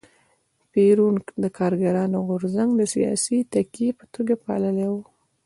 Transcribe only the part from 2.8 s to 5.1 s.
سیاسي تکیې په توګه پاللی و.